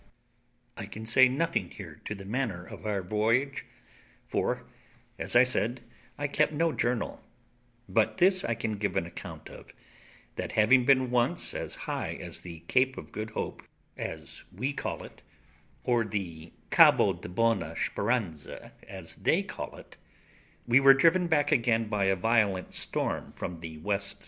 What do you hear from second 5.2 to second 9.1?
I said, I kept no journal; but this I can give an